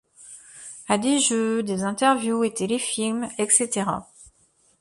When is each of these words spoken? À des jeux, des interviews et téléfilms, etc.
À 0.87 0.97
des 0.97 1.19
jeux, 1.19 1.61
des 1.61 1.83
interviews 1.83 2.43
et 2.43 2.51
téléfilms, 2.51 3.27
etc. 3.37 3.85